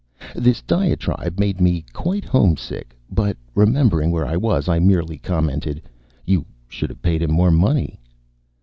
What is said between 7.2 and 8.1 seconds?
him more money."